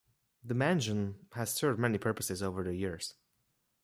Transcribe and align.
The 0.43 0.55
Mansion 0.55 1.27
has 1.33 1.53
served 1.53 1.79
many 1.79 1.99
purposes 1.99 2.41
over 2.41 2.63
the 2.63 2.73
years. 2.73 3.13